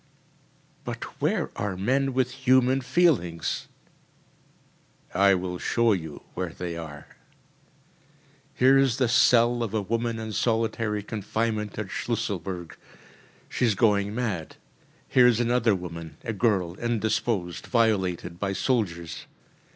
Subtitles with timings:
[0.83, 7.13] “But where are men with human feelings?‚ÄĚ “I will show you where they are.‚ÄĚ
[8.55, 12.73] Here is the cell of a woman in solitary confinement at Schlusselburg.
[13.47, 14.55] She is going mad.
[15.07, 19.27] Here is another woman a girl indisposed, violated by soldiers.